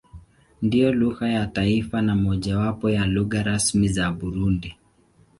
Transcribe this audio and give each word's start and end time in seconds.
Ndiyo 0.61 0.93
lugha 0.93 1.29
ya 1.29 1.47
taifa 1.47 2.01
na 2.01 2.15
mojawapo 2.15 2.89
ya 2.89 3.05
lugha 3.05 3.43
rasmi 3.43 3.87
za 3.87 4.11
Burundi. 4.11 4.75